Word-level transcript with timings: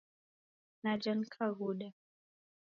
Naja 0.83 1.11
nikaghuda 1.15 1.87